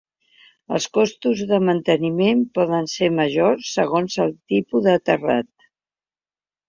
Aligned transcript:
Els 0.77 0.87
costos 0.97 1.43
de 1.51 1.59
manteniment 1.65 2.41
poden 2.59 2.89
ser 2.95 3.11
majors 3.21 3.69
segons 3.75 4.19
el 4.25 4.35
tipus 4.55 4.89
de 4.89 4.97
terrat. 5.11 5.51